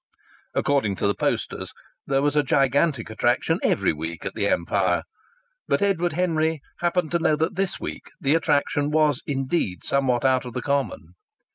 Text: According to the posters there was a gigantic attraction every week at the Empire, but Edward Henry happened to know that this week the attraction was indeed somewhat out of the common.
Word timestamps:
According 0.55 0.95
to 0.95 1.05
the 1.05 1.13
posters 1.13 1.73
there 2.07 2.23
was 2.23 2.35
a 2.35 2.41
gigantic 2.41 3.11
attraction 3.11 3.59
every 3.61 3.93
week 3.93 4.25
at 4.25 4.33
the 4.33 4.47
Empire, 4.47 5.03
but 5.67 5.83
Edward 5.83 6.13
Henry 6.13 6.59
happened 6.79 7.11
to 7.11 7.19
know 7.19 7.35
that 7.35 7.55
this 7.55 7.79
week 7.79 8.05
the 8.19 8.33
attraction 8.33 8.89
was 8.89 9.21
indeed 9.27 9.83
somewhat 9.83 10.25
out 10.25 10.43
of 10.43 10.53
the 10.53 10.61
common. 10.63 11.13